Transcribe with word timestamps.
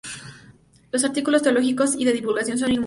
Los 0.91 1.03
artículos 1.03 1.43
teológicos 1.43 1.93
y 1.95 2.05
de 2.05 2.13
divulgación 2.13 2.57
son 2.57 2.71
innumerables. 2.71 2.79